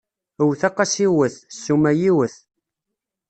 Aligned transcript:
Wwet 0.45 0.61
a 0.67 0.69
qasi 0.75 1.05
wwet, 1.13 1.35
ssuma 1.55 1.91
yiwet! 1.99 2.35